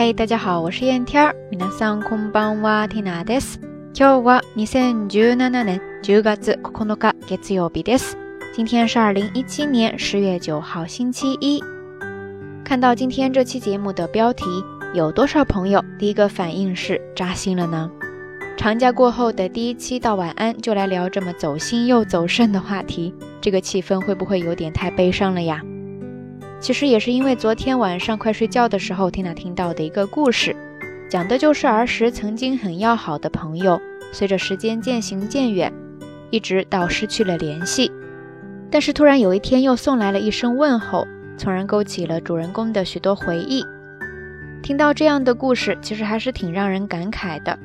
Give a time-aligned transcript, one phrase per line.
[0.00, 1.28] 嗨，大家好，我是燕天。
[1.50, 3.58] 皆さんこんばんは、ディナーです。
[3.92, 8.12] 今日は二千十七年十月九日月曜日です。
[8.54, 11.60] 今天是二零一七年十月九号星期一。
[12.62, 14.44] 看到今天这期节目的标题，
[14.94, 17.90] 有多少朋友第一个反应是扎心了呢？
[18.56, 25.60] 长假过后的第一期到晚安，就来聊这么走心又走肾的话题，这个气氛会不会有点太悲伤了呀？
[26.60, 30.54] 其实也是因为昨天晚上快睡觉的时候，听娜听到的一个故事，
[31.08, 33.80] 讲的就是儿时曾经很要好的朋友，
[34.12, 35.72] 随着时间渐行渐远，
[36.30, 37.90] 一直到失去了联系。
[38.70, 43.64] 但是突然有一天又送来了一声问候，从而勾起了主人公的许多回忆。
[44.60, 47.56] 听到这样的故事，其实还是挺让人感慨的。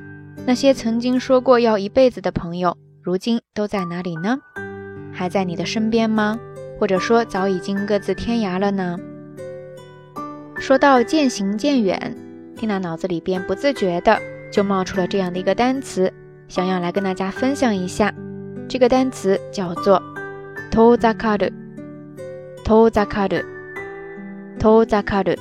[0.45, 4.37] 那些曾经说过要一辈子的朋友，如今都在哪里呢？
[5.11, 6.39] 还在你的身边吗？
[6.83, 8.97] 或者说，早已经各自天涯了呢。
[10.59, 11.97] 说到渐行渐远，
[12.57, 14.19] 蒂娜脑子里边不自觉的
[14.51, 16.11] 就冒出了这样的一个单词，
[16.49, 18.13] 想要来跟大家分享一下。
[18.67, 20.03] 这个单词叫做
[20.71, 21.51] t o z a k a d u
[22.65, 23.41] t o z a k a d u
[24.59, 25.37] t o z a k a d u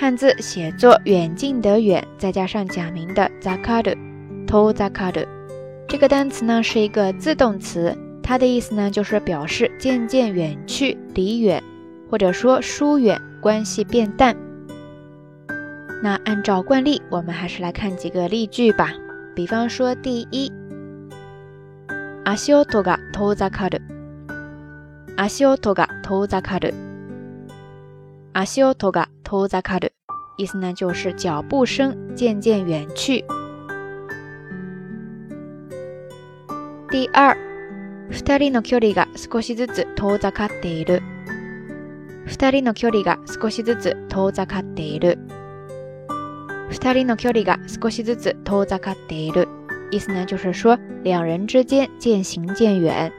[0.00, 3.96] 汉字写作“远近”的“远”，再加上假名的 z a k a d u
[4.46, 5.26] t o z a k a d u
[5.86, 7.94] 这个单词呢是一个自动词。
[8.26, 11.62] 它的意思呢，就是表示渐渐远去、离远，
[12.10, 14.34] 或者说疏远，关系变淡。
[16.02, 18.92] 那按照惯例，我们还是来看几个例句吧。
[19.36, 20.52] 比方说，第一，
[22.24, 23.78] 阿西奥托嘎托扎卡鲁，
[25.16, 26.68] 阿西奥托嘎托扎卡鲁，
[28.32, 29.88] 阿西奥托嘎托扎卡鲁，
[30.36, 33.24] 意思呢就是脚步声渐渐远去。
[36.90, 37.36] 第二。
[38.10, 41.02] 二人の距離が少しずつ遠ざかっている。
[42.26, 45.18] 二人の距離が少しずつ遠ざかっている。
[46.70, 49.48] 二人の距離が少しずつ遠ざかっている。
[49.90, 53.10] 意思呢就是说，两人之间渐行渐远。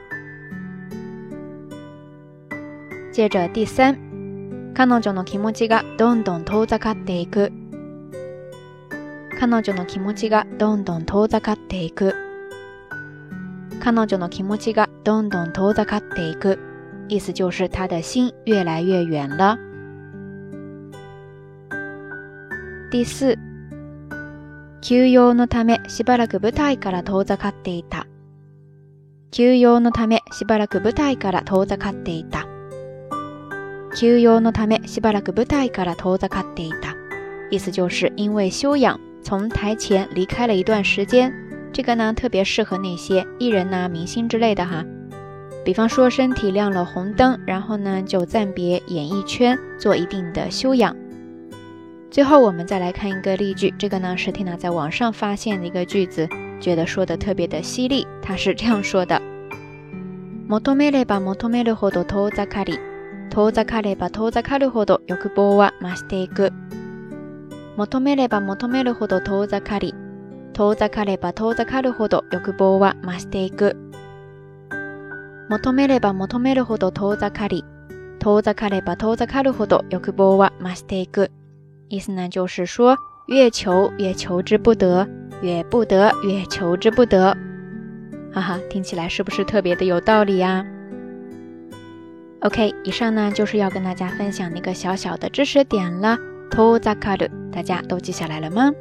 [3.12, 3.94] 接着第三，
[4.74, 7.52] 彼女の気持ちがどんどん遠ざかっていく。
[9.38, 12.14] 彼女の気持ちがどんどん遠ざかっていく。
[13.88, 16.58] 看到就の気持ちがどんどん遠ざかっていく。
[17.08, 19.56] 意思就是他的心越来越远了。
[22.90, 23.04] d i
[24.82, 28.06] 休養のためしばらく舞台から遠ざかっていた。
[29.32, 32.46] 休養のためしばらく舞台から遠ざかっていた。
[33.96, 36.90] 休養のためしばらく舞台から遠ざかっていた。
[37.50, 41.32] 意思就是因为休养，从台前离开了一段时间。
[41.72, 44.84] 这个呢，特别适合那些艺人呐、明星之类的哈。
[45.64, 50.96] 比方说，身体亮了红灯，然后呢，就暂别演艺圈，做一定的修养。
[52.10, 53.72] 最后，我们再来看一个例句。
[53.78, 56.26] 这个呢，是 Tina 在网上发现的一个句子，
[56.58, 58.06] 觉得说的特别的犀利。
[58.22, 59.18] 他是这样说的：
[60.48, 62.78] 求めれば求めるほど遠ざかり、
[63.30, 66.50] 遠ざければ遠ざかるほど欲望は増していく。
[67.76, 69.94] 求めれば求めるほど遠ざかり。
[70.58, 73.76] 遠ざかれば遠ざかるほど欲望は増していく。
[75.48, 77.64] 求めれば求めるほど遠ざかり。
[78.18, 81.30] 遠ざかれば遠ざかるほど欲望は増していく。
[81.90, 82.96] 意思呢就是说，
[83.28, 85.06] 越求越求之不得，
[85.42, 87.36] 越不得越求之不得。
[88.32, 90.66] 哈哈，听起来是不是特别的有道理呀
[92.40, 96.18] ？OK，以上呢就是要跟大家分享那个小小的知识点了。
[96.50, 98.72] 遠ざかる，大家都记下来了吗？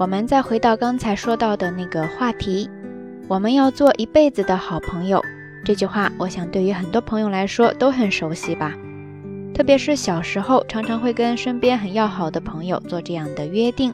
[0.00, 2.70] 我们再回到刚才说到的那个话题，
[3.28, 5.22] 我们要做一辈子的好朋友。
[5.62, 8.74] 这句话，我想对于很多朋友来说都很熟悉吧。
[9.54, 13.92] 特别是小时候，常常会跟身边很要好的朋友做这样的约定。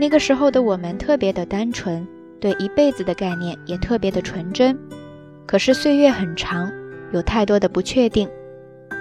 [0.00, 2.08] 那个时候的我们特别的单纯，
[2.40, 4.78] 对一辈子的概念也特别的纯真。
[5.44, 6.72] 可是岁月很长，
[7.12, 8.26] 有太多的不确定，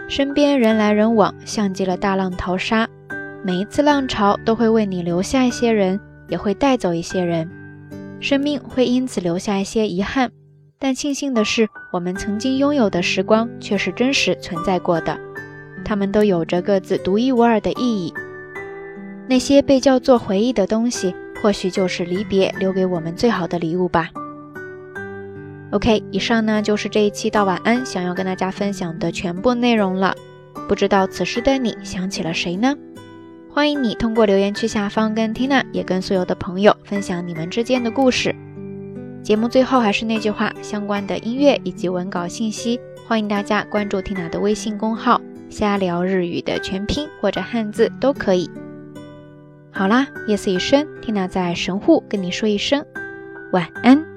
[0.09, 2.85] 身边人来人往，像极了大浪淘沙。
[3.45, 5.97] 每一次浪潮都会为你留下一些人。
[6.29, 7.49] 也会带走一些人，
[8.19, 10.31] 生命会因此留下一些遗憾。
[10.79, 15.17] 但庆幸的是，我们曾经拥有的时光却是真实存在过的，
[15.83, 18.13] 他们都有着各自独一无二的意义。
[19.27, 24.09] 那些被叫做回忆的东西，或许就是离别留给我们最好的礼物吧。
[25.71, 30.15] OK，以上呢就是这一期到晚安想要跟大家分享的全部内容了。
[30.67, 32.73] 不知道此时的你想起了谁呢？
[33.57, 38.35] 欢迎你通过留言区下方跟 Tina 也跟所有的朋友分享你们之间的故事。
[39.23, 45.19] 节目最后还是那句话，相关的音乐以及文稿信息，欢迎大家关注 Tina 的微信公号
[45.49, 48.47] “瞎聊日语”的全拼或者汉字都可以。
[49.71, 52.85] 好啦，夜色已深，Tina 在神户跟你说一声
[53.53, 54.16] 晚安。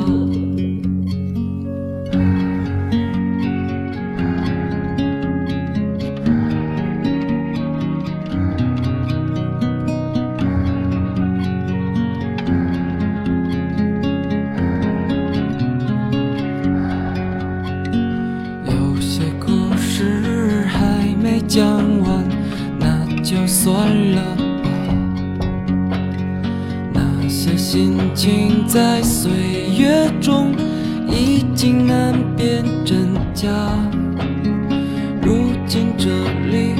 [18.64, 21.91] 有些故事还没讲。
[28.74, 29.30] 在岁
[29.78, 30.50] 月中，
[31.06, 33.46] 已经难辨真假。
[35.20, 36.72] 如今这里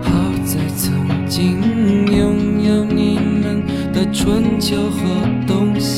[0.01, 0.97] 好在曾
[1.29, 1.61] 经
[2.11, 5.98] 拥有你们的春秋和冬夏。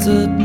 [0.00, 0.39] ずっと